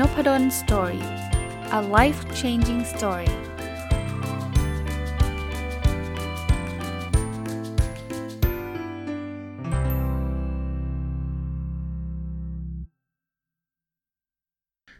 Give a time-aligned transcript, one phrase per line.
[0.00, 1.04] Nopadol's Story
[1.78, 3.30] a life changing story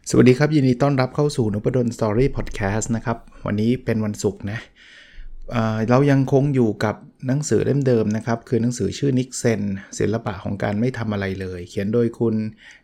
[0.09, 4.59] สวัสดีครับ ยินดีต้อนรับเข้าสู่นพดล Story พอดแคสต์นะครับ วันนี้เป็นวันศุกร์นะ
[5.89, 6.95] เรายังคงอยู่กับ
[7.27, 9.61] หนังสือเล่มเดิมนะครับ คือหนังสือชื่อ niksen
[9.99, 12.35] ศิลปะของการไม่ทำอะไรเลย เขียนโดยคุณ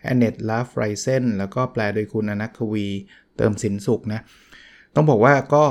[0.01, 2.87] แอนเนตลาฟไรเซนแล้วก็แปลโดยคุณอนักวี
[3.37, 4.21] เติมสินสุขนะ
[4.95, 5.63] ต้องบอกว่าก็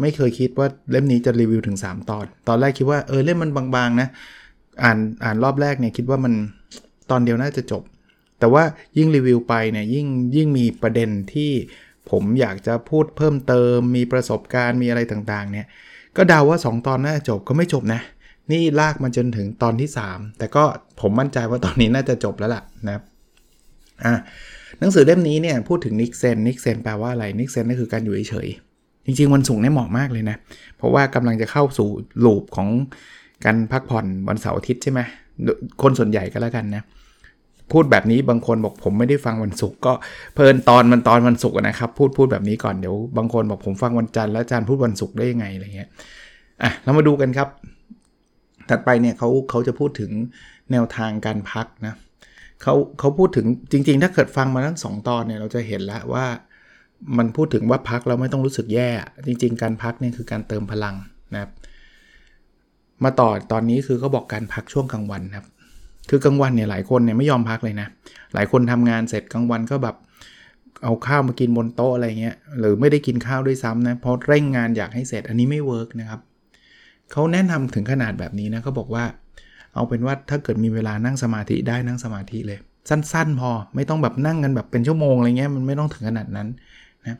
[0.00, 4.08] ไม่เคยคิดว่าเล่มนี้จะรีวิวถึง 3 ตอน ตอนแรกคิดว่าเออเล่มมันบางๆนะ
[4.82, 6.34] อ่านอ่านรอบแรกเนี่ยคิดว่ามัน
[7.10, 7.82] ตอนเดียวน่าจะจบ
[8.38, 8.62] แต่ว่า
[8.96, 10.06] ยิ่งรีวิวไปเนี่ยยิ่ง
[10.36, 11.52] ยิ่งมีประเด็นที่
[12.10, 15.66] ผมอยากจะพูดเพิ่มเติม มีประสบการณ์มีอะไรต่างๆเนี่ย
[16.18, 18.00] ก็เดาว่า 2 ตอนน่าจะจบก็ไม่จบนะ
[18.50, 20.64] นี่ลากมาจนถึงตอนที่ 3 แต่ก็
[21.00, 23.02] ผมมั่นใจว่าตอนนี้น่าจะจบแล้วล่ะนะครับ
[24.04, 24.14] อะ
[24.78, 28.48] หนังสือเล่มนี้เนี่ยพูดถึง niksen niksen แปลว่าอะไร niksen ก็คือการอยู่เฉย
[29.04, 30.36] จริงๆ วันศุกร์นี่เหมาะมากเลยนะ
[30.76, 31.88] เพราะว่ากำลังจะเข้าสู่
[32.24, 32.68] loop ของ
[33.44, 35.00] การพักผ่อนวันเสาร์อาทิตย์ใช่ไหม
[35.82, 36.82] คนส่วนใหญ่ก็แล้วกันนะ
[37.72, 39.92] พูดแบบนี้บางคนบอกผมไม่ได้ฟังวันศุกร์ก็
[40.34, 45.88] เพลินตอนมันตอนวันศุกร์นะครับพูดพูดแบบนี้ก่อนเดี๋ยวบางคนบอกผมฟังวันจันทร์แล้วอาจารย์พูดวันศุกร์ได้ยังไงอะไรเงี้ย
[46.62, 47.48] อะเรามาดูกันครับ
[48.68, 50.10] ถัดไปเนี่ยเขาเขาจะพูดถึง
[50.70, 51.94] แนวทางการพักนะ
[52.62, 56.26] เขาเขาพูดถึงจริง ๆ ถ้าเกิดฟังมาทั้งสองตอนเนี่ยเราจะเห็นแล้วว่า
[57.18, 58.88] มันพูดถึงว่าพักเราไม่ต้องรู้สึกแย่
[59.26, 60.94] จริง ๆ การพักเนี่ยคือการเติมพลัง
[61.32, 61.50] นะครับ
[63.04, 65.46] มาต่อตอนนี้คือเขาบอกการพักช่วงกลางวันครับ
[66.10, 67.88] คือกลางวันเนี่ยหลายคนเนี่ยไม่ยอมพักเลยนะ
[68.34, 69.96] หลายคนทำงานเสร็จกลางวันก็แบบ
[70.84, 76.20] เอาข้าวมากินบนโต๊ะอะไรเงี้ย หรือไม่ได้กินข้าวด้วยซ้ำนะ เพราะเร่งงานอยากให้เสร็จ อันนี้ไม่เวิร์กนะครับ
[77.12, 79.04] เขาแนะนำถึงขนาดแบบนี้นะเขาบอกว่า
[79.74, 82.58] เอาเป็นว่าถ้าเกิดมีเวลานั่งสมาธิได้นั่งสมาธิเลย
[82.90, 86.48] สั้น ๆ พอ ไม่ต้องแบบนั่งกันแบบเป็นชั่วโมงอะไรเงี้ย มันไม่ต้องถึงขนาดนั้น
[87.06, 87.18] นะ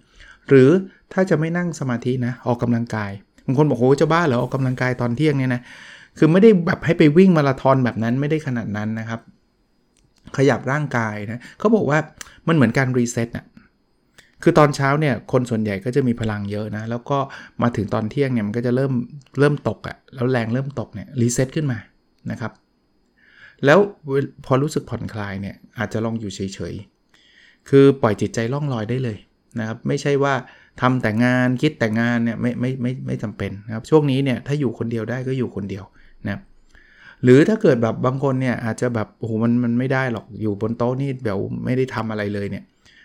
[0.49, 0.71] หรือ
[1.13, 3.11] ถ้าจะไม่นั่งสมาธินะ ออกกำลังกาย
[3.47, 5.63] บางคนบอกโอ้จะบ้าเหรอออกกำลังกายตอนเที่ยงเนี่ยนะ
[6.19, 9.21] คือไม่ได้แบบให้ไปวิ่งมาราธอนแบบนั้นไม่ได้ขนาดนั้นนะครับ
[10.37, 11.99] ขยับร่างกายนะเขาบอกว่า
[12.49, 13.47] มันเหมือนการรีเซ็ตอะ
[14.43, 17.19] คือตอนเช้าเนี่ยคนส่วนใหญ่ก็จะมีพลังเยอะนะ แล้วก็
[17.63, 18.93] มาถึงตอนเที่ยงเนี่ยมันก็จะเริ่ม
[19.39, 21.79] เริ่มตกอะแล้วแรงเริ่มตกเนี่ยรีเซ็ตขึ้นมา
[22.31, 22.53] นะครับ
[23.65, 23.79] แล้ว
[24.47, 26.41] พอรู้สึกผ่อนคลายเนี่ยอาจจะลองอยู่เฉ
[26.73, 29.19] ยๆ คือปล่อยจิตใจล่องลอยได้เลย
[29.59, 30.35] นะครับ ไม่ใช่ว่า
[30.81, 35.85] ทำแต่งานคิดแต่งานเนี่ยไม่ไม่ไม่ไม่จำเป็นนะครับ ช่วงนี้เนี่ยถ้าอยู่คนเดียวได้ก็อยู่คนเดียว
[36.27, 36.41] นะ
[37.23, 42.65] หรือถ้าเกิดแบบบางคนเนี่ยอาจจะแบบโอ้โหมันมันไม่ได้หรอกอยู่บนโต๊ะนี่แบบไม่ได้ทำอะไรเลยเนี่ย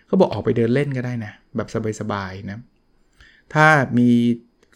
[0.09, 1.67] ก็บอกออกไปเดินเล่นก็ได้นะแบบ
[1.99, 2.59] สบายๆนะ
[3.53, 3.65] ถ้า
[3.97, 4.09] มี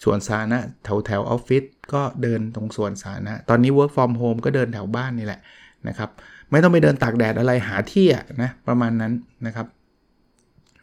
[0.04, 5.42] สวนสาธารณะแถวแถวออฟฟิศก็เดินตรงสวนสาธารณะตอนนี้ work from home ก็เดินแถวบ้านนี่แหละ
[5.88, 6.10] นะครับ
[6.52, 8.08] ไม่ต้องไปเดินตากแดดอะไรหาที่
[8.42, 9.14] นะประมาณนั้น
[9.46, 9.68] นะครับ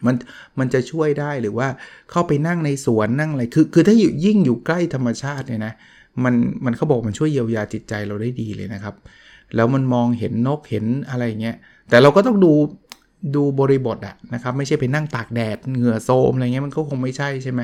[0.06, 0.14] มัน
[0.58, 1.68] มันจะช่วยได้หรือว่า
[2.10, 5.74] เข้าไปนั่งในสวนนั่งอะไรคือคือถ้าอยู่ยิ่งอยู่ใกล้ธรรมชาติเนี่ยนะ
[6.24, 8.94] มันมันเขาบอกมันช่วยเยียวยาจิตใจเราได้ดีเลยนะครับ
[9.54, 11.56] แล้วมันมองเห็นนกเห็นอะไรเงี้ย
[11.88, 12.52] แต่เราก็ต้องดู
[13.36, 17.60] ดูบริบทอะนะครับไม่ใช่ไปนั่งตากแดดเหงื่อโซมอะไรเงี้ยมันก็คงไม่ใช่ใช่ไหม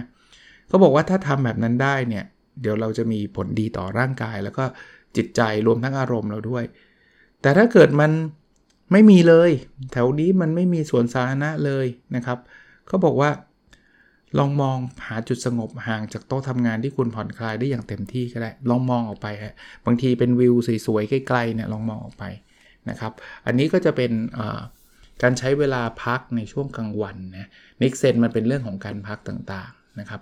[0.68, 2.24] เขาบอกว่าถ้าทำแบบนั้นได้เนี่ย
[2.60, 4.64] เดี๋ยวเราจะมีผลดีต่อร่างกาย แล้วก็
[5.16, 6.64] จิตใจรวมทั้งอารมณ์เราด้วย
[7.42, 8.10] แต่ถ้าเกิดมัน
[8.92, 9.50] ไม่มีเลย
[9.92, 11.86] แถวนี้มันไม่มีสวนสาธารณะเลย
[12.16, 12.38] นะครับ
[12.88, 13.30] เขาบอกว่า
[14.38, 19.54] ลองมองหาจุดสงบห่างจากโต๊ะทำงานที่คุณผ่อนคลายได้อย่างเต็มที่ก็ได้ ลองมองออกไปฮะ
[19.86, 20.54] บางทีเป็นวิว
[20.86, 22.24] สวยๆใกล้ๆเนี่ยลองมองออกไป
[22.88, 23.12] นะครับ
[23.46, 24.12] อันนี้ก็จะเป็น
[25.22, 27.48] การใช้เวลาพักในช่วงกลางวันนะ
[27.82, 30.20] niksen มันเป็นเรื่องของการพักต่างๆนะครับ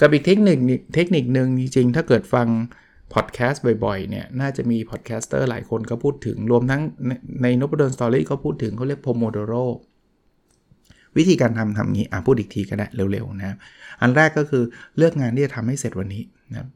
[0.00, 0.58] กับอีกเทคนิค
[0.94, 2.48] เทคนิคหนึ่งจริงๆ ถ้าเกิดฟัง
[3.14, 6.80] พอดแคสต์บ่อยๆเนี่ยน่าจะมี podcaster หลายคนก็พูดถึงรวมทั้ง
[7.42, 9.54] ในนพดล Story ก็พูดถึงเขาเรียก Pomodoro
[11.16, 13.56] วิธีการทำทำงี้อะพูดอีกทีก็ได้เร็วๆนะครับ
[14.00, 14.62] อันแรกก็คือ
[14.96, 16.68] เลือกงานที่จะทำให้เสร็จวันนี้นะครับ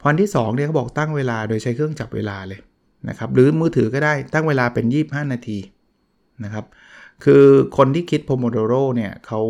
[0.00, 2.60] พอที่2เนี่ยเขาบอกตั้งเวลาโดยใช้เครื่องจับเวลาเลย
[3.08, 5.58] นะครับหรือมือถือก็ได้ตั้งเวลาเป็น 25 นาที
[6.44, 6.64] นะครับ
[7.24, 7.44] คือ
[7.76, 9.40] คนที่คิดโพโมโดโรเนี่ยเขา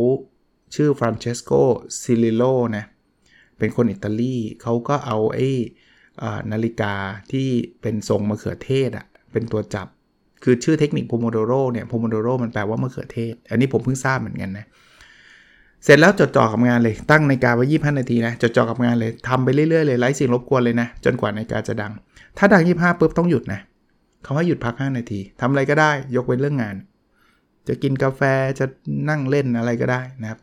[0.75, 1.51] ชื่อฟรานเชสโก
[2.03, 2.43] ซิลิโล
[2.77, 2.85] นะ
[3.59, 5.49] เป็นคนอิตาลีเขาก็เอาไอ้
[6.53, 6.95] นาฬิกา
[7.33, 7.49] ที่
[7.83, 9.89] เป็นทรงมะเขือเทศอะเป็นตัวจับ
[10.45, 14.67] คือชื่อเทคนิคโพโมโดโรเนี่ยโพโมโดโรมันแปลว่ามะเขือเทศ อันนี้ผมเพิ่งทราบเหมือนกันนะ
[15.85, 21.93] เสร็จแล้วจดจ่อกับงานเลยตั้งนาฬิกาไว้ยี่ห้านาทีนะจดจ่อกับงานเลยทำไปเรื่อยๆเลยไร้สิ่งรบกวนเลยนะ จนกว่านาฬิกาจะดัง
[22.39, 23.61] ถ้าดังยี่ห้าปุ๊บต้องหยุดนะ
[24.23, 26.77] เขาให้หยุดพัก 5 นาทีทำอะไรก็ได้ ยกเว้นเรื่องงาน
[27.69, 28.23] จะกินกาแฟ
[28.59, 28.67] จะ
[29.09, 30.39] นั่งเล่นอะไรก็ได้นะครับ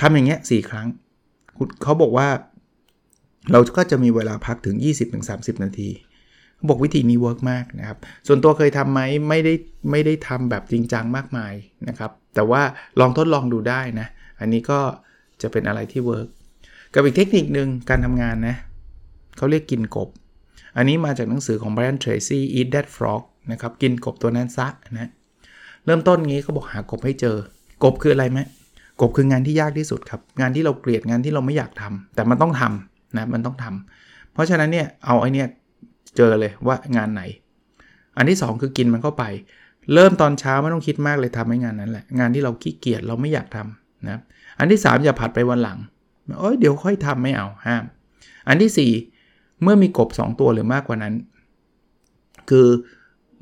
[0.00, 0.86] ทำอย่างเงี้ยสี่ครั้ง
[1.82, 2.28] เขาบอกว่า
[3.52, 4.76] เราก็จะมีเวลาพักถึง
[5.20, 5.88] 20-30 นาที
[6.68, 9.54] บอกวิธีนี้ work มากนะครับ ส่วนตัวเคยทำไหมไม่ได้
[9.90, 11.52] ไม่ได้ทำแบบจริงจังมากมาย
[11.88, 12.62] นะครับ แต่ว่า
[13.00, 14.06] ลองทดลองดูได้นะ
[14.40, 14.80] อันนี้ก็
[15.42, 16.28] จะเป็นอะไรที่เวิร์ก
[16.94, 18.56] กับอีกเทคนิคหนึ่งการทำงานนะ
[19.36, 20.08] เขาเรียกกินกบ
[20.76, 23.22] อันนี้มาจากหนังสือของ Brian Tracy Eat That Frog
[23.52, 25.10] นะครับ กินกบตัวนั้นซะนะ
[25.84, 27.36] เริ่มต้นงี้เขาบอกหากบให้เจอ
[27.84, 28.40] กบคืออะไรไหม
[29.00, 35.48] กบคืองานที่ยากที่สุดครับ งานที่เราเกลียดงานที่เราไม่อยากทำแต่มันต้องทำนะมันต้องทำเพราะฉะนั้นเนี่ยเอาไอเนี่ย
[36.18, 37.22] เจอเลยว่างานไหน
[38.16, 39.24] อันที่ 2 คือกินมันเข้าไป
[39.94, 44.20] เริ่มตอนเช้าไม่ต้องคิดมากเลยทำให้งานนั้นแหละงานที่เราขี้เกียจเราไม่อยากทำนะ
[44.58, 45.78] อันที่ 3 อย่าผัดไปวันหลัง
[46.38, 47.84] โอ้ยเดี๋ยวค่อยทำไม่เอาห้าม
[48.48, 51.14] อันที่ 4 เมื่อมีกบ 2 ตัวหรือมากกว่านั้น
[52.50, 52.66] คือ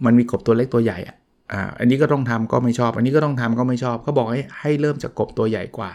[0.04, 1.16] มันมีกบตัวเล็กตัวใหญ่อะ
[1.52, 5.90] อ่าอันนี้ก็ต้องทำก็ไม่ชอบ อันนี้ก็ต้องทำก็ไม่ชอบเขาบอกให้ให้เริ่มจากกบตัวใหญ่กว่า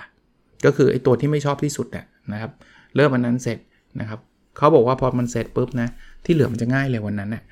[0.66, 2.52] ก็คือไอ้ตัวที่ไม่ชอบที่สุดเนี่ยนะครับ
[2.96, 3.58] เริ่มอันนั้นเสร็จ
[4.00, 4.20] นะครับ
[4.58, 5.90] เขาบอกว่าพอมันเสร็จปุ๊บนะ
[6.26, 7.44] ที่เหลือมันจะง่ายเลยวันนั้นเนะ่ย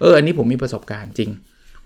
[0.00, 1.30] เอออันนี้ผมมีประสบการณ์จริง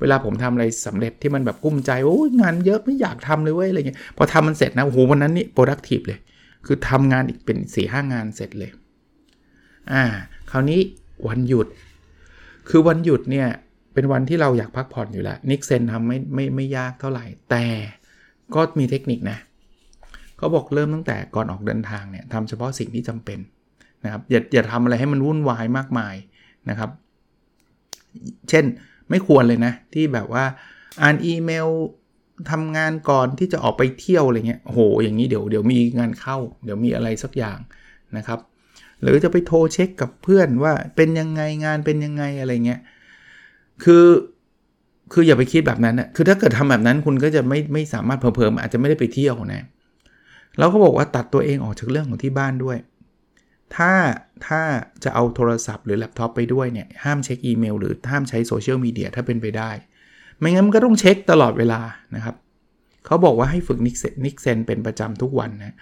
[0.01, 6.19] เวลาผมทำอะไรสำเร็จที่มันแบบกุ้มใจโอ้ยงานเยอะไม่อยากทำเลยเว้ยอะไรเงี้ยพอทำมันเสร็จนะโอ้โหวันนั้นนี่ productive เลย
[6.67, 8.71] คือทำงานอีกเป็น4ี่ห้างานเสร็จเลย
[9.93, 10.05] อ่า
[10.51, 10.81] คราวนี้
[11.29, 11.67] วันหยุด
[12.69, 13.49] คือวันหยุดเนี่ย
[13.95, 17.65] เป็นวันที่เราอยากพักผ่อนอยู่แล้วนิกเซนทำไม่ไม่ไม่ยากเท่าไหร่ แต่
[18.55, 19.39] ก็มีเทคนิคนะ
[20.37, 23.39] เขาบอกเริ่มตั้งแต่ก่อนออกเดินทางเนี่ยทำเฉพาะสิ่งที่จำเป็น
[24.05, 26.15] นะครับอย่าอย่าทำอะไรให้มันวุ่นวายมากมาย
[26.71, 26.91] นะครับ
[28.49, 28.65] เช่น
[29.11, 30.45] ไม่ควรเลยนะ ที่แบบว่า
[31.03, 31.69] อ่านอีเมล
[32.51, 37.59] ทำงานก่อนที่จะออกไปเที่ยวอะไรเงี้ยโหอย่างนี้เดี๋ยวเดี๋ยวมีงานเข้า เดี๋ยวมีอะไรสักอย่าง
[38.17, 38.39] นะครับ
[39.03, 42.81] หรือจะไปโทรเช็คกับเพื่อนว่าเป็นยังไงงานเป็นยังไงอะไรเงี้ย
[43.85, 44.07] คือ
[45.13, 49.63] คืออย่าไปคิดแบบนั้นนะคือถ้าเกิดทำแบบนั้นคุณก็จะไม่ไม่สามารถเพิ่มอาจจะไม่ได้ไปเที่ยวนะ
[50.59, 52.77] แล้วเขาบอกว่าตัดตัวเองออกจากเรื่องของที่บ้านด้วย
[53.77, 53.93] ถ้า
[54.47, 54.61] ถ้า
[55.05, 59.71] จะเอาโทรศัพท์หรือแล็ปท็อปไปด้วยเนี่ย ห้ามเช็คอีเมลหรือห้ามใช้โซเชียลมีเดียถ้าเป็นไปได้
[60.39, 61.81] ไม่งั้นมันก็ต้องเช็คตลอดเวลา
[62.15, 62.37] นะครับ
[63.07, 65.75] เขาบอกว่าให้ฝึก niksen niksen เป็นประจำทุกวันนะ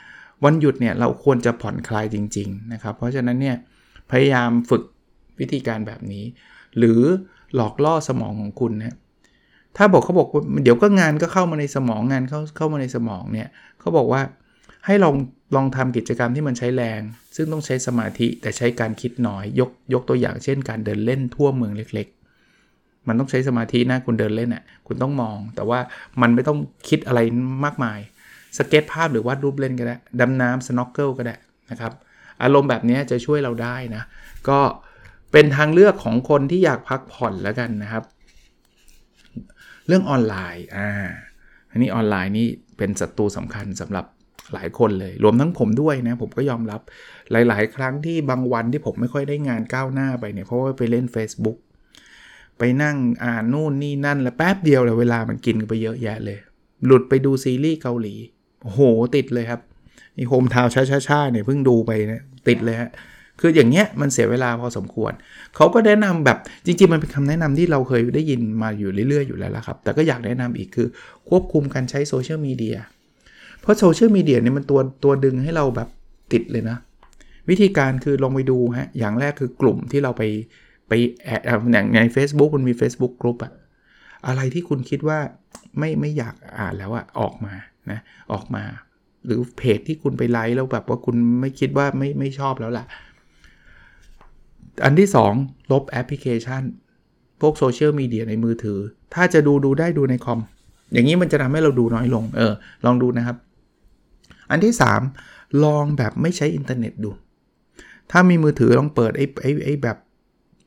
[0.45, 3.57] วันหยุดเนี่ยเราควรจะผ่อนคลายจริง ๆ นะครับ เพราะฉะนั้นเนี่ย
[4.11, 4.83] พยายามฝึก
[5.41, 6.25] วิธีการแบบนี้
[6.79, 7.01] หรือ
[7.55, 8.97] หลอกล่อสมองของคุณนะ
[9.77, 13.49] ถ้าบอกเขาบอกว่าเดี๋ยวก็งานก็เข้ามาในสมองงานเข้าเข้ามาในสมองเนี่ย
[13.81, 14.23] เขาบอกว่า
[14.87, 15.15] ให้ลอง
[15.55, 17.01] ลองทำกิจกรรมที่มันใช้แรง
[17.37, 25.79] ซึ่งต้องใช้สมาธิแต่ใช้การคิดน้อย ยกยกตัวอย่างเช่น การเดินเล่นทั่วเมืองเล็ก ๆ มันต้องใช้สมาธินะคุณเดินเล่นอะคุณต้องมอง แต่ว่า
[26.21, 27.21] มันไม่ต้องคิดอะไร
[27.65, 27.99] มากมาย
[28.59, 31.37] สเก็ตช์ภาพหรือวาดรูปเล่นก็ได้ดำน้ำ snorkel ก็ได้
[31.71, 31.93] นะครับ
[32.43, 34.03] อารมณ์แบบนี้จะช่วยเราได้นะ
[34.49, 34.59] ก็
[35.33, 38.05] เป็นทางเลือกของคนที่อยากพักผ่อนแล้วกันนะครับ
[39.87, 40.89] เรื่องออนไลน์อ่า
[41.71, 42.47] อันนี้ออนไลน์นี่
[42.77, 44.05] เป็นศัตรูสำคัญสำหรับ
[44.55, 46.81] หลายคนเลย รวมทั้งผมด้วยนะ ผมก็ยอมรับ
[47.31, 51.59] หลาย ๆ ครั้งที่บางวันที่ผมไม่ค่อยได้งานก้าวหน้าไปเนี่ยเพราะว่าไปเล่น Facebook
[52.59, 56.39] ไปนั่งอ่านนู่นนี่นั่น แล้วแป๊บเดียวเลยเวลามันกินไปเยอะแยะเลย
[56.87, 58.15] หลุดไปดูซีรีส์เกาหลี
[58.63, 58.81] โอ้โห
[59.17, 59.61] ติดเลยครับ
[60.17, 62.91] นี่โฮมทาวช้าช้าเนี่ยเพิ่งดูไปนะติดเลยฮะ
[63.41, 65.13] คืออย่างเงี้ยมันเสียเวลาพอสมควร
[65.57, 70.89] เขาก็แนะนำแบบจริงๆ มันเป็นคำแนะนำที่เราเคยได้ยินมาอยู่เรื่อยๆ อยู่แล้วละครับ แต่ก็อยากแนะนำอีกคือ
[71.29, 72.77] ควบคุมการใช้โซเชียลมีเดีย
[73.67, 75.89] เพราะโซเชียลมีเดียเนี่ยมันตัวตัวดึงให้เราแบบ
[76.33, 76.77] ติดเลยนะ
[77.49, 80.23] วิธีการคือลองไปดูฮะ อย่างแรกคือกลุ่มที่เราไป
[80.89, 80.93] ไป
[81.25, 81.41] แอด
[81.73, 83.53] อย่างใน Facebook มันมี Facebook กลุ่มอะ
[84.27, 85.19] อะไรที่คุณคิดว่า
[85.79, 87.55] ไม่ไม่อยากอ่านแล้วอะออกมา
[87.91, 87.99] นะ
[88.33, 88.65] ออกมา
[89.27, 92.85] หรือเพจที่คุณไปไลค์แล้วแบบว่าคุณไม่คิดว่าไม่ไม่ชอบแล้วล่ะ
[94.85, 95.09] อันที่
[95.39, 96.63] 2 ลบแอปพลิเคชัน
[97.41, 98.79] พวกโซเชียลมีเดียในมือถือ
[99.15, 100.41] ถ้าจะดูดูได้ดูในคอม
[100.93, 102.53] อย่างนี้มันจะทำให้เราดูน้อยลง เออ
[102.85, 103.37] ลองดูนะครับ
[104.51, 104.75] อันที่
[105.19, 107.11] 3 ลองแบบไม่ใช้อินเทอร์เน็ตดู
[108.11, 109.97] ถ้ามีมือถือลองเปิดไอ้ไอ้ไอ้แบบ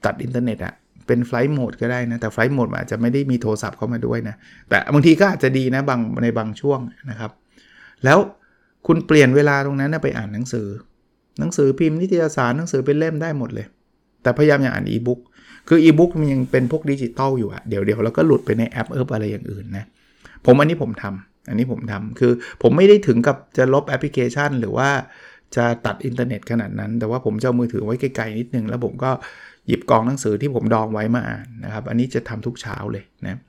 [0.05, 0.73] ตัดอินเทอร์เน็ตอะ
[1.07, 4.35] เป็น flight mode ก็ได้นะ แต่ flight mode อาจจะไม่ได้มีโทรศัพท์เข้ามาด้วยนะ
[4.69, 7.31] แต่บางทีก็อาจจะดีนะบางในบางช่วงนะครับ
[8.05, 8.17] แล้ว
[8.87, 10.67] คุณเปลี่ยนเวลาตรงนั้นไปอ่านหนังสือ
[11.39, 13.67] หนังสือพิมพ์นิตยสารหนังสือเป็นเล่มได้หมดเลย
[14.21, 15.19] แต่พยายามอย่าอ่านอีบุ๊ก
[15.67, 19.85] คืออีบุ๊กมันยังเป็นพวกดิจิตอลอยู่อะเดี๋ยวเดี๋ยวเราก็หลุดไปในแอปเอิบอะไรอย่างอื่นนะ
[20.45, 24.89] ผมอันนี้ผมทำ อันนี้ผมทำคือผมไม่ได้ถึงกับจะลบแอปพลิเคชัน หรือว่า
[25.55, 29.11] จะตัดอินเทอร์เน็ตขนาดนั้น แต่ว่าผมจะเอามือถือไว้ไกลๆนิดนึง แล้วผมก็
[29.67, 33.39] หยิบกองหนังสือที่ผมดองไว้มาอ่านนะครับ อันนี้จะทำทุกเช้าเลยนะ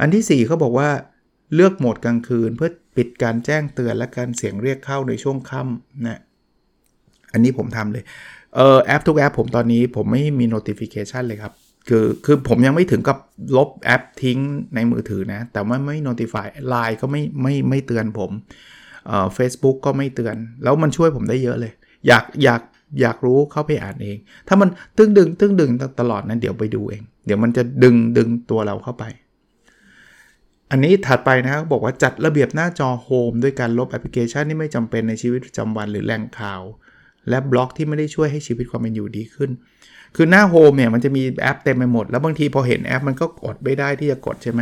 [0.00, 0.88] อันที่4เขาบอกว่า
[1.54, 6.20] เลือกโหมดกลางคืนเพื่อปิดการแจ้งเตือนและการเสียงเรียกเข้าในช่วงค่ำนะ
[7.32, 8.04] อันนี้ผมทำเลย
[8.56, 11.52] เออแอปทุกแอปผมตอนนี้ผมไม่มี notification เลยครับ
[11.88, 13.18] คือคือผมยังไม่ถึงกับ
[13.56, 14.38] ลบแอปทิ้ง
[14.74, 18.30] ในมือถือนะ แต่ว่าไม่ notify ไลน์ก็ไม่ไม่ไม่เตือนผม
[19.06, 21.72] เอ่อ Facebook ก็ไม่เตือน แล้วมันช่วยผมได้เยอะเลย
[22.06, 22.62] อยากอยาก
[23.00, 25.70] อยากรู้เข้าไปอ่านเอง ถ้ามันตึงดึงตึงดึง
[26.00, 29.04] ตลอดนั้นเดี๋ยวไปดูเอง เดี๋ยวมันจะดึงดึงตัวเราเข้าไป
[30.70, 36.62] อันนี้ถัดไปนะครับบอกว่าจัดระเบียบหน้าจอ home ด้วยการลบแอปพลิเคชันที่ไม่จำเป็นในชีวิตประจำวันหรือแหล่งข่าว
[37.28, 39.50] และบล็อกที่ไม่ได้ช่วยให้ชีวิตความเป็นอยู่ดีขึ้น
[40.16, 44.60] คือหน้า home เนี่ยมันจะมีแอปเต็มไปหมด แล้วบางทีพอเห็นแอปมันก็อดไม่ได้ที่จะกดใช่ไหม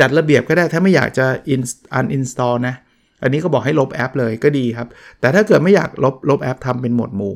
[0.00, 1.26] จัดระเบียบก็ได้ถ้าไม่อยากจะ
[1.98, 2.74] uninstall นะ
[3.22, 4.88] อันนี้ก็บอกให้ลบแอปเลยก็ดีครับ
[5.20, 7.34] แต่ถ้าเกิดไม่อยากลบลบแอปทำเป็นหมวดหมู่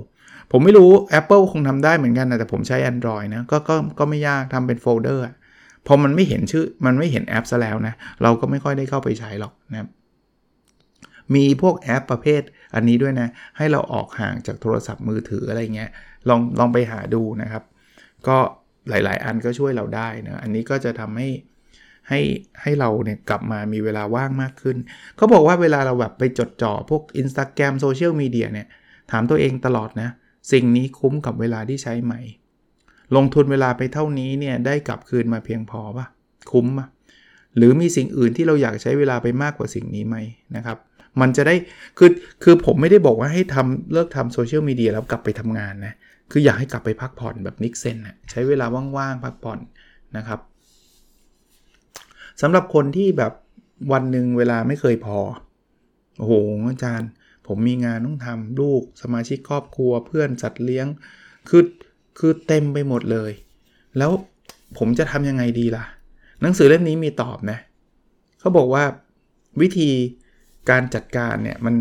[0.52, 5.25] ผมไม่รู้ Apple คงทำได้เหมือนกันนะแต่ผมใช้ Android นะก็ก็ก็ไม่ยากทำเป็นโฟลเดอร์
[5.87, 9.88] พอมันไม่เห็นชื่อมันไม่เห็นแอปซะแล้วนะเราก็ไม่ค่อยได้เข้าไปใช้หรอกนะครับ
[11.35, 12.42] มีพวกแอปประเภท
[12.75, 15.90] อันนี้ด้วยนะ ให้เราออกห่างจากโทรศัพท์มือถืออะไรเงี้ย
[16.28, 17.62] ลองลองไปหาดูนะครับ
[18.28, 18.37] ก็
[18.88, 21.28] หลายๆ อันก็ช่วยเราได้นะอันนี้ก็จะทำให้
[22.09, 22.21] ให้
[22.62, 24.76] ให้เราเนี่ยกลับมามีเวลาว่างมากขึ้น
[25.16, 28.66] เขาบอกว่าเวลาเราแบบไปจดจ่อพวก Instagram โซเชียลมีเดียเนี่ย
[29.11, 30.09] ถามตัวเองตลอดนะ
[30.52, 32.14] สิ่งนี้คุ้มกับเวลาที่ใช้ไหม
[33.16, 36.06] ลงทุนเวลาไปเท่านี้เนี่ยได้กลับคืนมาเพียงพอปะ
[36.52, 36.87] คุ้มปะ
[37.56, 40.16] หรือมีสิ่งอื่นที่เราอยากใช้เวลาไปมากกว่าสิ่งนี้ไหม
[40.56, 40.78] นะครับ
[41.20, 41.54] มันจะได้
[41.99, 42.11] คือ
[42.42, 45.94] คือผมไม่ได้บอกว่าให้ทำเลิกทำโซเชียลมีเดียแล้วกลับไปทำงานนะ
[46.30, 49.58] คืออยากให้กลับไปพักผ่อนแบบนิกเซนนะใช้เวลาว่างๆ พักผ่อน
[50.16, 50.40] นะครับ
[52.40, 53.32] สำหรับคนที่แบบ
[53.92, 55.18] วันหนึ่งเวลาไม่เคยพอ
[56.18, 56.32] โอ้โห
[56.70, 57.11] อาจารย์
[57.46, 60.87] ผมมีงานต้องทำลูกสมาชิกครอบครัวเพื่อนสัตว์เลี้ยง
[61.49, 61.64] คือ
[62.18, 63.32] คือเต็มไปหมดเลย
[63.99, 64.11] แล้ว
[64.78, 65.85] ผมจะทำยังไงดีล่ะ
[66.42, 67.58] หนังสือเล่มนี้มีตอบนะ
[68.40, 68.85] เขาบอกว่า
[69.61, 69.90] วิธี
[70.70, 71.75] การจัดการเนี่ยมัน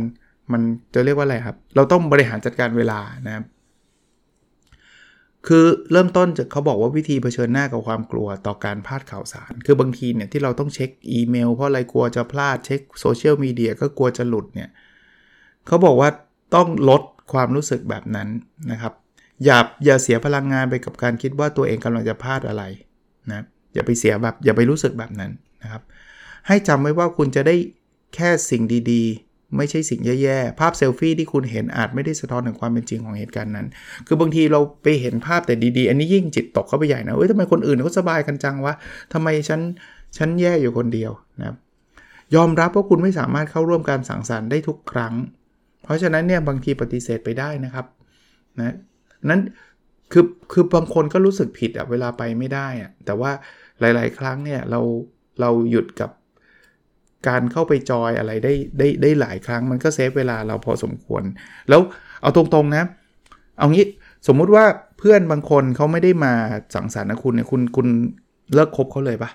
[0.52, 0.62] มัน
[0.94, 3.46] จะเรียกว่าอะไรครับ เราต้องบริหารจัดการเวลานะครับ
[5.48, 14.70] คือเริ่มต้นจากเขาบอกว่าวิธีเผชิญหน้ากับความกลัวต่อการพลาดข่าวสาร คือบางทีเนี่ยที่เราต้องเช็คอีเมล เพราะอะไรกลัวจะพลาดเช็คโซเชียลมีเดียก็กลัวจะหลุดเนี่ย
[15.68, 16.10] เขาบอกว่า
[16.56, 17.02] ต้องลด
[17.34, 18.28] ความรู้สึกแบบนั้น
[18.72, 18.94] นะครับ
[19.46, 22.64] อย่าอย่าเสียพลังงานไปกับการคิดว่าตัวเองกำลังจะพลาดอะไร
[23.30, 25.32] นะอย่าไปเสียแบบอย่าไปรู้สึกแบบนั้น
[25.64, 25.82] นะครับ
[26.48, 27.56] ให้จำไว้ว่าคุณจะได้
[28.16, 33.68] แค่สิ่งดีๆ ไม่ใช่สิ่งแย่ๆ ภาพเซลฟี่ที่คุณเห็นอาจไม่ได้สะท้อนถึงความเป็นจริงของเหตุการณ์นั้น
[34.08, 38.74] คือบางทีเราไปเห็นภาพแต่ดีๆ อันนี้ยิ่งจิตตกเข้าไปใหญ่นะเอ้ยทำไมคนอื่นเขาสบายกันจังวะ
[39.14, 39.62] ทำไมฉัน
[40.18, 41.56] ฉันแย่อยู่คนเดียวนะครับ
[42.36, 45.14] ยอมรับว่าคุณไม่สามารถเข้าร่วมการสังสรรค์ได้ทุกครั้ง
[45.84, 47.86] เพราะฉะนั้นเนี่ยบางทีปฏิเสธไปได้นะครับ
[48.60, 48.76] นะ
[49.30, 49.42] นั้น
[50.12, 53.32] คือคือบางคนก็รู้สึกผิดอะเวลาไปไม่ได้อะแต่ว่า
[53.80, 54.80] หลาย ๆ ครั้งเนี่ยเรา
[55.42, 56.10] เราหยุดกับ
[57.28, 61.24] การเข้าไปจอยอะไรได้ได้ได้หลายครั้งมันก็ save เวลาเราพอสมควร
[61.70, 61.82] แล้ว
[62.22, 62.84] เอาตรงๆนะ
[63.60, 63.86] เอางี้
[64.28, 64.66] สมมุติว่า
[65.00, 66.34] เพื่อนบางคนเขาไม่ได้มา
[66.76, 67.88] สังสรรค์นะคุณเนี่ยคุณคุณ
[68.54, 69.30] เลิกคบเขาเลยปะ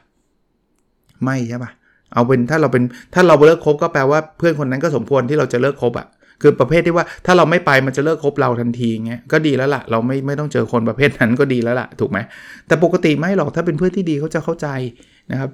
[1.24, 1.70] ไม่ใช่ปะ
[2.12, 2.84] เอาเป็นถ้าเราเป็น
[3.14, 6.06] ถ้าเราเลิกคบก็แปลว่าเพื่อนคนนั้นก็สมควรที่เราจะเลิกคบอะ่ะ
[6.42, 12.18] คือประเภทที่ว่าถ้าเราไม่ไปมันจะเลิกคบเราทันทีเงี้ยก็ดีแล้วละ่ะ เราไม่ไม่ต้องเจอคนประเภทนั้นก็ดีแล้วละ่ะ ถูกไหม
[12.66, 14.68] แต่ปกติไม่หรอกถ้าเป็นเพื่อนที่ดีเขาจะเข้าใจ
[15.30, 15.50] นะครับ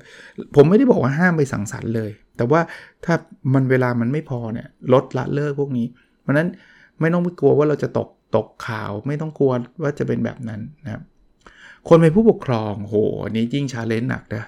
[0.55, 2.61] ผมไม่ได้บอกว่าห้ามไปสังสรรค์เลย แต่ว่า
[3.05, 3.15] ถ้า
[3.55, 5.87] มันเวลามันไม่พอเนี่ยลดละเลิกพวกนี้
[6.23, 6.49] เพราะนั้น
[7.01, 9.53] ไม่ต้องกลัวว่าเราจะตกตกข่าวไม่ต้องกลัว
[9.83, 11.03] ว่าจะเป็นแบบนั้นนะครับ
[11.89, 14.45] คนเป็นผู้ปกครองโหอันนี้ยิ่งชาเลนจ์หนักนะ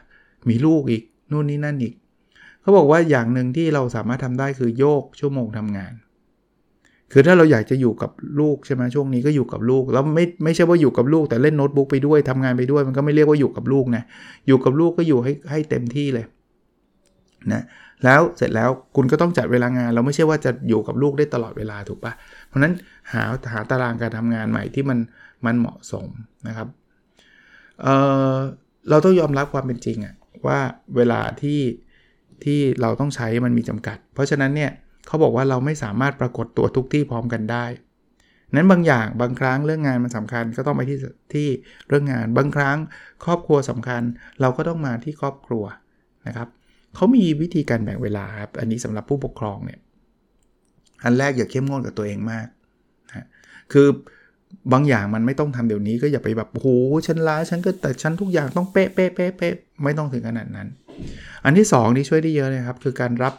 [0.49, 1.03] มีลูกอีก
[1.33, 1.95] นู่นนี่นั่นอีก
[2.61, 5.93] เขาบอกว่าอย่างหนึ่งที่เราสามารถทำได้คือโยกชั่วโมงทำงาน
[7.13, 8.11] คือถ้าเราอยากจะอยู่กับ
[8.41, 14.03] ลูกใช่ไหมช่วงนี้ก็อยู่กับลูก แล้วไม่ไม่ใช่ว่าอยู่กับลูกแต่เล่นโน้ตบุ๊กไปด้วยทำงานไปด้วย มันก็ไม่เรียกว่าอยู่กับลูกนะ
[14.47, 16.27] อยู่กับลูกก็อยู่ให้ให้เต็มที่เลย
[17.53, 17.63] นะ
[18.05, 22.13] แล้วเสร็จแล้วคุณก็ต้องจัดเวลางาน เราไม่ใช่ว่าจะอยู่กับลูกได้ตลอดเวลาถูกปะ
[22.49, 22.73] เพราะนั้น
[23.13, 23.23] หา
[23.53, 24.99] หาตารางการทำงานใหม่ที่มัน
[25.47, 26.07] มันเหมาะสม
[26.49, 26.69] นะครับ
[27.83, 27.87] เอ
[28.35, 28.37] อ
[28.91, 30.15] เราต้องยอมรับความเป็นจริงอะ
[30.47, 30.59] ว่า
[30.97, 31.61] เวลาที่
[32.45, 34.71] ที่เราต้องใช้มันมีจำกัด เพราะฉะนั้นเนี่ย
[35.09, 37.65] เขาบอกว่าเราไม่สามารถปรากฏตัวทุกที่พร้อมกันได้
[38.55, 40.99] นั้นบางอย่างบางครั้งเรื่องงานมันสำคัญก็ต้องไปที่
[41.35, 41.49] ที่
[41.89, 42.77] เรื่องงาน บางครั้ง
[43.25, 44.03] ครอบครัวสำคัญ
[44.41, 45.65] เราก็ต้องมาที่ครอบครัว
[46.27, 46.49] นะครับ
[46.95, 49.81] เขามีวิธีการแบ่งเวลาครับอันนี้สำหรับผู้ปกครองเนี่ย
[51.05, 52.47] อันแรกอย่าเข้มงวดกับตัวเองมาก
[53.09, 53.27] นะ
[53.73, 53.89] คือ
[54.73, 56.69] บางอย่างมันไม่ต้องทำเดี๋ยวนี้ก็อย่าไปแบบโอ้โห
[57.07, 60.69] ฉันล้าฉันก็แต่ฉันทุกอย่างต้องเป๊ะเป๊ะเป๊ะเป๊ะไม่ต้องถึงขนาดนั้น
[61.45, 63.35] อันที่2ที่ช่วยได้เยอะเลยครับ คือการรับ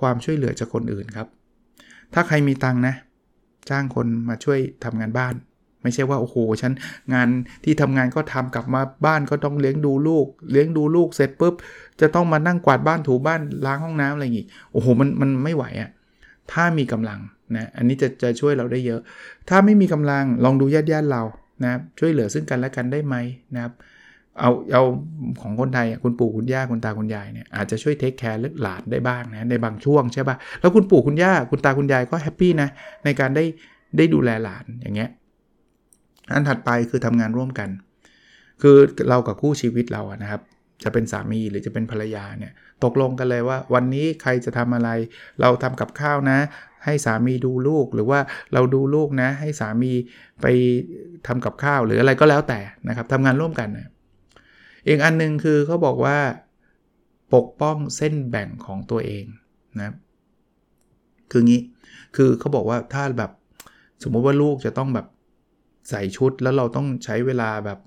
[0.00, 1.28] ความช่วยเหลือจากคนอื่นครับ
[2.14, 2.94] ถ้าใครมีตังนะ
[3.70, 5.34] จ้างคนมาช่วยทำงานบ้าน
[5.82, 6.72] ไม่ใช่ว่าโอ้โหฉัน
[7.14, 7.28] งาน
[7.64, 11.54] ที่ทำงานก็ทำกลับมาบ้านก็ต้องเลี้ยงดูลูก เลี้ยงดูลูกเสร็จปุ๊บ
[12.00, 15.90] จะต้องมานั่งกวาดบ้านถูบ้านล้างห้องน้ำอะไรอย่างงี้โอ้โหมันมันไม่ไหวอะ่ะ
[16.52, 17.20] ถ้ามีกำลัง
[17.56, 19.00] นะอันนี้จะจะช่วยเราได้เยอะ
[19.48, 21.22] ถ้าไม่มีกำลังลองดูญาติญาติเรา
[21.64, 23.16] นะช่วยเหลือซึ่งกันและกันได้ไหม
[23.54, 23.72] นะครับ
[24.38, 24.82] เอาเอา
[25.42, 32.68] ของคนไทยคุณปู่คุณย่าคุณตาคุณยายเนี่ยอาจจะช่วยเทคแคร์หลานได้บ้างนะในบางช่วงใช่ปะ่ะแล้วคุณปู่คุณย่าคุณตาคุณยายก็แฮปปี้นะ
[33.04, 33.44] ในการได้
[33.96, 35.10] ได้ดูแลหลานอย่างเงี้ย
[36.32, 37.68] อันถัดไปคือทำงานร่วมกัน
[38.62, 38.76] คือ
[39.08, 40.40] เรากับคู่ชีวิตเราอะนะครับ
[40.82, 42.52] จะเป็นสามีหรือจะเป็นภรรยาเนี่ย
[42.84, 44.90] ตกลงกันเลยว่า วันนี้ใครจะทำอะไร
[45.40, 46.38] เราทำกับข้าวนะ
[46.84, 48.20] ให้สามีดูลูกหรือว่า
[48.52, 49.92] เราดูลูกนะ ให้สามี
[50.42, 50.46] ไป
[51.26, 53.88] ทำกับข้าวหรืออะไรก็แล้วแต่นะครับทำงานร่วมกันนะ
[54.88, 56.18] อีกอันหนึงคือเขาบอกว่า
[57.34, 59.24] ปกป้องเส้นแบ่งของตัวเอง
[59.80, 59.94] นะ
[61.30, 61.60] คืองี้
[62.16, 63.30] คือเขาบอกว่าถ้าแบบ
[64.02, 65.06] สมมติว่าลูกจะต้องแบบ
[65.90, 67.78] ใส่ชุดแล้วเราต้องใช้เวลาแบบ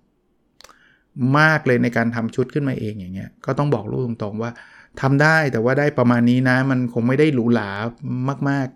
[1.40, 4.52] มากเลยในการทำชุดขึ้นมาเองอย่างเงี้ยก็ต้องบอกลูกตรงๆว่า
[5.02, 7.70] ทำได้แต่ว่าได้ประมาณนี้นะ มันคงไม่ได้หรูหรา
[8.50, 8.68] มาก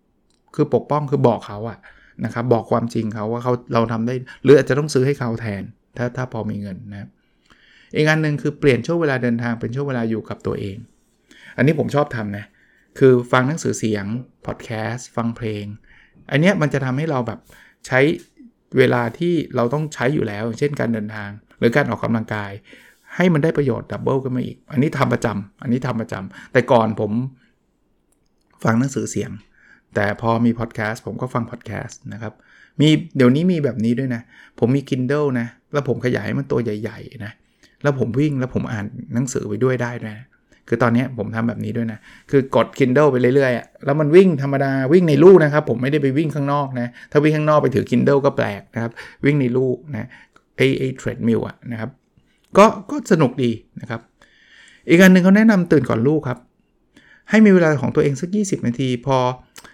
[0.00, 1.78] ๆ คือปกป้องคือบอกเขาอะ
[2.24, 5.62] นะครับบอกความจริงเขาว่าเขาเราทำได้ หรืออาจจะต้องซื้อให้เขาแทน
[5.96, 7.08] ถ้าถ้าพอมีเงินนะครับ
[7.96, 10.76] อีกอันหนึ่งคือเปลี่ยนช่วงเวลาเดินทางเป็นช่วงเวลาอยู่กับตัวเอง
[11.56, 12.44] อันนี้ผมชอบทำนะ
[12.98, 14.04] คือฟังหนังสือเสียง
[14.46, 15.64] พอดแคสต์ฟังเพลง
[16.30, 17.38] อันเนี้ยมันจะทำให้เราแบบ
[17.86, 18.00] ใช้
[18.78, 22.52] เวลาที่เราต้องใช้อยู่แล้ว เช่นการเดินทาง หรือการออกกำลังกาย
[23.16, 27.12] ให้มันได้ประโยชน์ดับเบิลขึ้นมาอีก อันนี้ทำประจำอันนี้ทำประจำแต่ก่อนผม
[28.64, 29.30] ฟังหนังสือเสียง
[29.94, 32.32] แต่พอมีพอดแคสต์ผมก็ฟังพอดแคสต์นะครับ
[32.80, 34.22] มีเดี๋ยวนี้มีแบบนี้ด้วยนะ
[34.58, 37.32] ผมมี Kindle นะ แล้วผมขยายมันตัวใหญ่ ๆ นะ
[37.82, 40.16] แล้วผมวิ่งแล้วผมอ่านหนังสือไปด้วยได้นะ
[40.68, 41.98] คือตอนนี้ผมทำแบบนี้ด้วยนะ
[42.30, 48.92] คือกด Kindle ไปเรื่อยๆ แล้วมันวิ่งธรรมดาวิ่งในลู่นะครับ ผมไม่ได้ไปวิ่งข้างนอกนะ ถ้าวิ่งข้างนอกไปถือ Kindle ก็แปลกนะครับ
[49.24, 50.08] วิ่งในลู่นะ
[50.56, 51.90] ไอ้ไอ้ treadmill อะนะครับ
[52.58, 54.00] ก็ก็สนุกดีนะครับ
[54.88, 56.38] อีกอันหนึ่งเขาแนะนำตื่นก่อนลูกครับ
[57.30, 59.16] ให้มีเวลาของตัวเองสัก 20 นาที พอ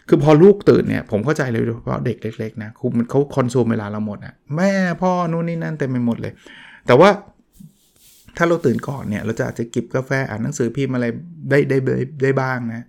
[0.09, 4.73] คือพอลูกตื่นเนี่ยผมเข้าใจเลยเพราะเด็กเล็กๆนะคือเขาคอนซูมเวลาเราหมดอะแม่
[5.03, 6.33] พ่อนู่นนี่นั่นเต็มไปหมดเลย
[6.87, 7.11] แต่ว่า
[8.39, 11.07] ถ้าเราตื่นก่อนเนี่ยเราจะอาจจะกิบกาแฟอ่านหนังสือพิมพ์อะไร
[11.51, 12.85] ได้ได้ได้ได้บ้างนะ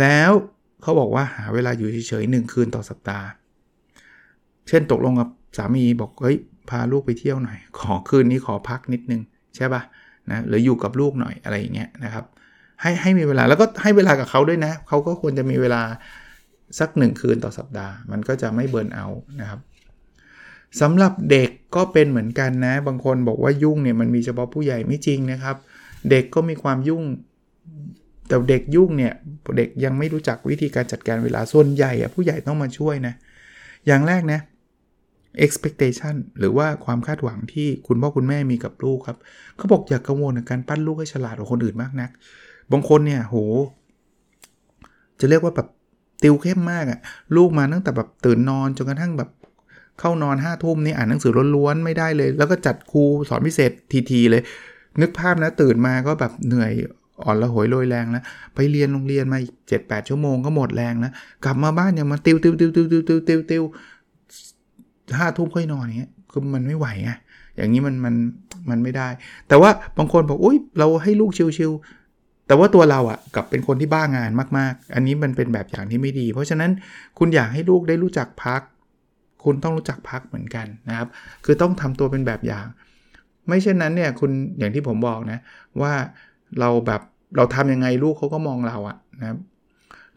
[0.00, 0.30] แล้ว
[0.82, 3.26] เขาบอกว่าหาเวลาอยู่เฉยๆหนึ่งคืนต่อสัปดาห์
[4.68, 6.36] เช่นตกลงกับสามีบอกเฮ้ย
[6.70, 9.20] พาลูกไปเที่ยวหน่อย ขอคืนนี้ขอพักนิดนึง
[9.56, 9.82] ใช่ปะ่ะ
[10.30, 12.24] นะหรืออยู่กับลูกหน่อยอะไรอย่างเงี้ยนะครับ
[12.80, 15.82] ให้ให้มีเวลาแล้วก็ให้เวลากับเขาด้วยนะเขาก็ควรจะมีเวลา
[16.78, 19.06] สักหนึ่งคืนต่อสัปดาห์ มันก็จะไม่เบิร์นเอา
[19.40, 19.60] นะครับ
[20.80, 25.56] สำหรับเด็กก็เป็นเหมือนกันนะ บางคนบอกว่ายุ่งเนี่ยมันมีเฉพาะผู้ใหญ่ไม่จริงนะครับ
[26.10, 27.04] เด็กก็มีความยุ่ง
[28.28, 29.12] แต่เด็กยุ่งเนี่ย
[29.56, 33.14] เด็กยังไม่รู้จักวิธีการจัดการเวลาส่วนใหญ่อะผู้ใหญ่ต้องมาช่วยนะ
[33.86, 34.40] อย่างแรกนะ
[35.44, 39.18] expectation หรือว่าความคาดหวังที่คุณพ่อคุณแม่มีกับลูกครับ
[39.56, 42.10] เขาบอกอย่ากกังวลในการปั้นลูกให้ฉลาดกว่าคนอื่นมากนัก
[42.72, 43.36] บางคนเนี่ยโห
[45.20, 45.68] จะเรียกว่าแบบ
[46.22, 47.00] ติวเข้มมากอะ
[47.36, 49.30] ลูกมาตั้งแต่แบบตื่นนอนจนกระทั่งแบบ
[50.00, 53.70] เข้านอนห้าทุ่มนี่อ่านหนังสือล้วนๆไม่ได้เลย แล้วก็จัดครูสอนพิเศษ
[54.10, 54.42] ทีๆเลย
[55.00, 56.72] นึกภาพนะตื่นมาก็แบบเหนื่อย
[57.24, 58.24] อ่อนละหวยโรยแรงแล้ว
[58.54, 61.12] ไปเรียนโรงเรียนมาเจ็ดแปดชั่วโมงก็หมดแรงแล้ว
[61.44, 63.62] กลับมาบ้านยังมาติวติวติวติวติวติวติวติว
[65.18, 67.12] ห้าทุ่มค่อยนอนอย่างเงี้ยคือมันไม่ไหวไง
[67.56, 68.14] อย่างนี้มันมัน
[68.70, 69.08] มันไม่ได้
[69.48, 76.70] แต่ว่าบางคนบอกอุ้ยเราให้ลูกชิวๆแต่ว่าตัวเราอะ่ะกับเป็นคนที่บ้างานมาก ๆ อันนี้มันเป็นแบบอย่างที่ไม่ดี เพราะฉะนั้น
[77.18, 78.60] คุณอยากให้ลูกได้รู้จักพัก
[79.44, 81.08] คุณต้องรู้จักพักเหมือนกันนะครับ
[81.44, 82.66] คือต้องทำตัวเป็นแบบอย่าง
[83.48, 85.38] ไม่เช่นนั้นเนี่ยคุณอย่างที่ผมบอกนะ
[85.80, 85.92] ว่า
[86.60, 87.00] เราแบบ
[87.36, 89.38] เราทำยังไงลูกเขาก็มองเราอะนะครับ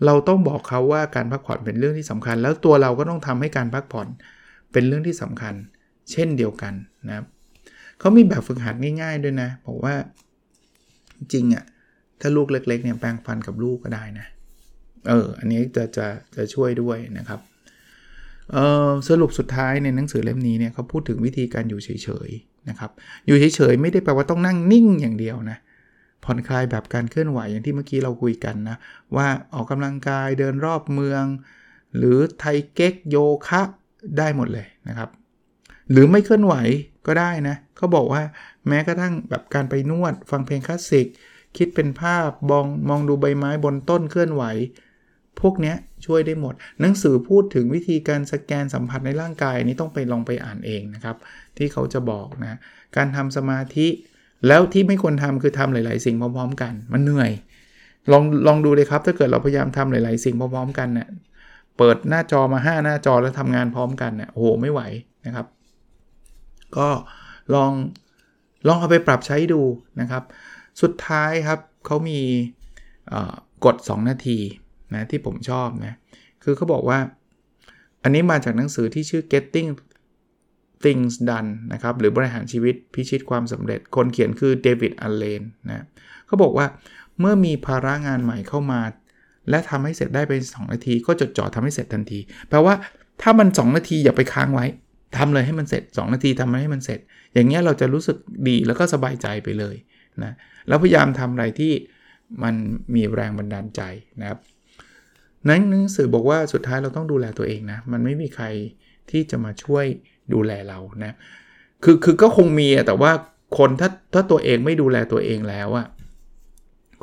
[0.05, 4.07] เราต้องบอกเขาว่าการพักผ่อนเป็นเรื่องที่สำคัญ แล้วตัวเราก็ต้องทำให้การพักผ่อน
[4.71, 5.53] เป็นเรื่องที่สำคัญ
[6.11, 6.73] เช่นเดียวกัน
[7.07, 7.25] นะครับ
[7.99, 9.93] เขามีแบบฝึกหัดง่ายๆด้วยนะบอกว่า
[11.33, 11.63] จริงอะ
[12.21, 14.25] ถ้าลูกเล็กๆเนี่ยแปรงฟันกับลูกก็ได้นะ
[15.07, 17.39] เออ อันนี้จะจะจะช่วยด้วยนะครับ
[19.09, 21.89] สรุปสุดท้ายในหนังสือเล่มนี้เนี่ยเขาพูดถึงวิธีการอยู่เฉ
[22.27, 22.91] ยๆนะครับ
[23.25, 25.57] อยู่เฉยๆไม่ได้แปลว่าต้องนั่งนิ่งอย่างเดียวนะ
[26.23, 28.77] ผ่อนคลายแบบการเคลื่อนไหวอย่างที่เมื่อกี้เราคุยกันนะ
[29.15, 31.23] ว่าออกกำลังกายเดินรอบเมือง
[31.97, 33.61] หรือไทเก๊กโยคะ
[34.17, 35.09] ได้หมดเลยนะครับ
[35.91, 36.55] หรือไม่เคลื่อนไหว
[37.07, 38.21] ก็ได้นะเขาบอกว่า
[38.67, 41.07] แม้กระทั่งแบบการไปนวด ฟังเพลงคลาสสิก
[41.57, 44.43] คิดเป็นภาพบองมองดูใบไม้บนต้นเคลื่อนไหว
[45.41, 45.73] พวกนี้
[46.05, 51.17] ช่วยได้หมด หนังสือพูดถึงวิธีการสแกนสัมผัสในร่างกายนี้ต้องไปลองไปอ่านเองนะครับ
[51.57, 52.57] ที่เขาจะบอกนะ
[52.95, 53.87] การทำสมาธิ
[54.47, 57.31] แล้วที่ไม่ควรทำคือทำหลาย ๆ สิ่งพร้อม ๆ กัน มันเหนื่อย
[58.11, 61.09] ลองลองดูเลยครับ ถ้าเกิดเราพยายามทำหลาย ๆ สิ่งพร้อม ๆ กันเนะี่ย
[61.77, 64.81] เปิดหน้าจอมา 5 หน้าจอแล้วทำงานพร้อมกันเนะี่ยโอ้โหไม่ไหว
[65.25, 65.47] นะครับ
[66.77, 66.87] ก็
[67.53, 67.71] ลอง
[68.67, 69.61] ลองเอาไปปรับใช้ดู
[70.01, 70.23] นะครับ
[70.81, 72.19] สุดท้ายครับเขามี
[73.65, 74.39] กฎ 2 นาที
[74.93, 75.93] นะที่ผมชอบนะ
[76.43, 76.99] คือเขาบอกว่า
[78.03, 79.69] อันนี้มาจากหนังสือที่ชื่อ getting
[80.83, 85.85] things done นะครับหรือบริหารชีวิตพิชิตความสำเร็จ คนเขียนคือเดวิดอัลเลนนะ
[86.27, 86.65] เขาบอกว่า
[87.19, 88.81] เมื่อมีภาระงานใหม่เข้ามา
[89.49, 92.19] และทำให้เสร็จได้เป็น2นาที ก็จดจ่อทำให้เสร็จทันที
[92.49, 92.73] แปลว่า
[93.21, 94.65] ถ้ามัน 2 นาทีอย่าไปค้างไว้
[95.17, 96.99] ทำเลยให้มันเสร็จ 2 นาทีทำให้มันเสร็จ
[97.33, 98.17] อย่างเงี้ยเราจะรู้สึก
[98.47, 99.75] ดีแล้วก็สบายใจไปเลย
[100.23, 100.33] นะ
[100.67, 101.73] แล้วพยายามทำอะไรที่
[102.43, 102.55] มัน
[102.95, 103.81] มีแรงบันดาลใจ
[104.21, 104.39] นะครับ
[105.49, 108.45] นั้นหนังสือบอกว่าสุดท้ายเราต้องดูแลตัวเองนะ มันไม่มีใคร
[109.11, 109.85] ที่จะมาช่วย
[110.33, 111.13] ดูแลเรานะ
[111.83, 113.11] คือคือก็คงมีแต่ว่า
[113.57, 115.87] คนถ้าถ้าตัวเองไม่ดูแลตัวเองแล้วอะ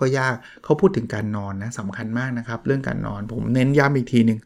[0.01, 4.39] ก็ยากเขาพูดถึงการนอนนะสำคัญมากนะครับ เรื่องการนอนผมเน้นย้ำอีกทีหนึ่ง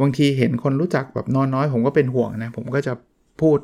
[0.00, 2.92] บางทีเห็นคนรู้จักแบบนอนน้อย ผมก็เป็นห่วงนะ ผมก็จะ
[3.40, 3.58] พูด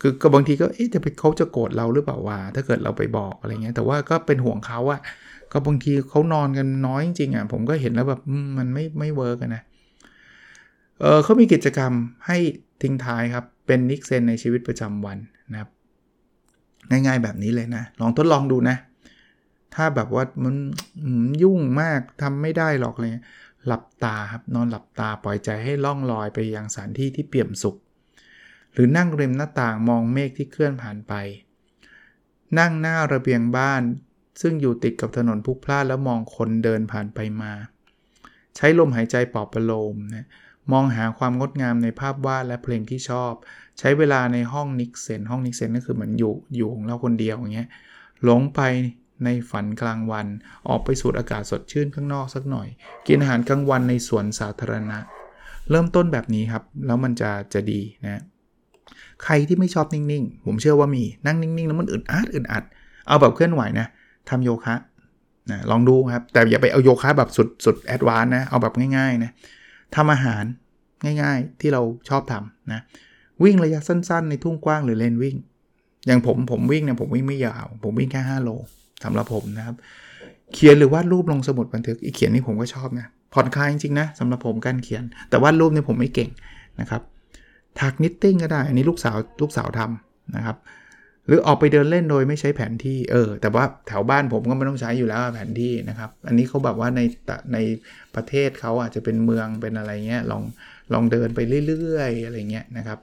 [0.00, 5.00] คือก็บางทีก็เอ๊ะจะไปเขาจะโกรธเราหรือเปล่าว่าถ้าเกิดเราไปบอกอะไรเงี้ยแต่ว่าก็เป็นห่วงเขาอะ
[5.56, 8.20] ก็บางทีเขานอนกันน้อยจริงๆอะผมก็เห็นแล้วแบบ
[8.58, 9.62] มันไม่ไม่ work นะ
[11.00, 11.92] เออเขามีกิจกรรม
[12.26, 12.38] ให้
[12.82, 15.18] ทิ้งท้ายครับ เป็นนิกเซนในชีวิตประจำวัน
[15.52, 15.70] นะครับ
[16.90, 18.76] ง่ายๆแบบนี้เลยนะ ลองทดลองดูนะ
[19.74, 20.54] ถ้าแบบว่ามัน
[21.42, 23.12] ยุ่งมากทำไม่ได้หรอกเลย
[23.66, 27.76] หลับตาครับนอนหลับตาปล่อยใจให้ล่องลอยไปยังสถานที่ที่เปี่ยมสุข
[28.72, 31.12] หรือนั่งริมหน้าต่างมองเมฆที่เคลื่อนผ่านไป
[32.58, 33.82] นั่งหน้าระเบียงบ้าน
[34.40, 37.52] ซึ่งอยู่ติดกับถนนพุกพล่านแล้วมองคนเดินผ่านไปมา
[38.56, 40.26] ใช้ลมหายใจปลอบประโลมนะ
[40.72, 43.32] มองหาความงดงามในภาพวาดและเพลงที่ชอบ
[43.78, 47.68] ใช้เวลาในห้องนิกเซนห้องนิกเซนก็คือเหมือนอยู่อยู่ของเราคนเดียวอย่างเงี้ย
[48.24, 48.60] หลงไป
[49.24, 50.26] ในฝันกลางวัน
[50.68, 52.68] ออกไปสูดอากาศสดชื่นข้างนอกสักหน่อย
[53.06, 54.98] กินอาหารกลางวันในสวนสาธารณะ
[55.70, 58.22] เริ่มต้นแบบนี้ครับ แล้วมันจะจะดีนะ
[59.24, 62.64] ใครที่ไม่ชอบนิ่งๆ ผมเชื่อว่ามีนั่งนิ่งๆ แล้วมันอึดอัดอึดอัด
[63.06, 63.86] เอาแบบเคลื่อนไหวนะ
[64.30, 64.74] ทำโยคะ
[65.50, 69.30] นะลองดูครับ แต่อย่าไปเอาโยคะแบบสุดสุดแอดวานนะ เอาแบบง่ายๆนะ
[69.96, 70.44] ทำอาหาร
[71.22, 72.80] ง่ายๆที่เราชอบทำนะ
[73.42, 75.36] วิ่งระยะสั้นๆ ในทุ่งกว้างหรือเลนวิ่ง
[76.06, 78.50] อย่างผมผมวิ่งเนี่ยผมวิ่งไม่ยาว ผมวิ่งแค่ 5 โล
[79.04, 79.76] สำหรับผมนะครับ
[80.54, 86.30] เขียนหรือวาดรูปลงสมุดบันทึกอีเขียนนี่ผมก็ชอบนะผ่อนคลายจริงๆนะสำหรับผมการเขียน แต่วาดรูปเนี่ยผมไม่เก่ง
[86.80, 87.02] นะครับ
[87.80, 90.56] ถัก knitting ก็ได้ อันนี้ลูกสาวลูกสาวทำนะครับ
[91.26, 97.00] หรือออกไปเดินเล่นโดยไม่ใช้แผนที่เออ แต่ว่าแถวบ้านผมก็ไม่ต้องใช้อยู่แล้วแผนที่นะครับ อันนี้เขาแบบว่าใน
[97.52, 97.58] ใน
[98.14, 100.42] ประเทศเขาอาจจะเป็นเมืองเป็นอะไรเงี้ยลอง
[100.92, 102.98] ลองเดินไปเรื่อยๆอะไรเงี้ยนะครับ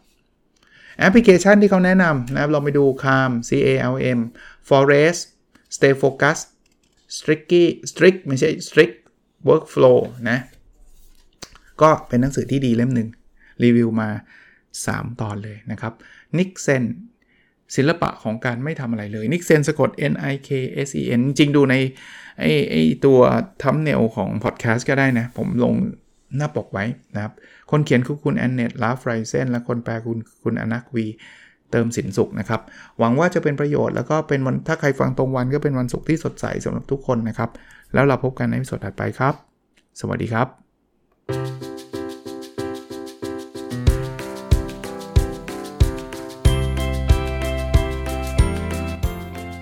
[1.00, 4.20] แอปพลิเคชันที่เขาแนะนำนะครับเราไปดู Calm C A L M
[4.70, 5.22] Forest
[5.76, 6.38] Stay Focus
[7.16, 8.96] Stricky Strict ไม่ใช่ Strict
[9.48, 10.40] Workflow นะ
[11.82, 13.10] ก็เป็นหนังสือที่ดีเล่มหนึ่ง
[13.64, 14.10] รีวิวมา
[14.66, 15.94] 3 ตอนเลยนะครับ
[16.38, 16.84] นิกเซน
[17.76, 20.50] ศิลปะของการไม่ทำอะไรเลยนิกเซนสะกด N I K
[20.88, 21.76] S E N จริงดูใน
[22.40, 23.20] ไอ้ไอ้ตัว
[23.62, 25.74] thumbnail ของพอดแคสต์ก็ได้นะ ผมลง
[26.38, 27.34] หน้าปกไว้นะครับ
[27.72, 31.06] คนเขียนคือคุณแอนเนตลาฟไรเซนและคนแปลคุณคุณอนักวี
[31.72, 32.62] เติมสินสุขนะครับ
[33.00, 37.50] หวังว่าจะเป็นประโยชน์แล้วก็เป็นวันถ้าใครฟังตรงวันก็เป็นวันศุกร์ที่สดใสสำหรับทุกคนนะครับ
[37.94, 39.34] แล้วเราพบกันในสดถัดไปครับ
[40.00, 41.61] สวัสดีครับ